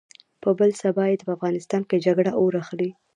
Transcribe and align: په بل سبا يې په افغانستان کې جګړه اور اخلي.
په 0.41 0.49
بل 0.59 0.71
سبا 0.81 1.03
يې 1.11 1.21
په 1.27 1.31
افغانستان 1.35 1.81
کې 1.89 2.03
جګړه 2.05 2.31
اور 2.39 2.53
اخلي. 2.61 2.89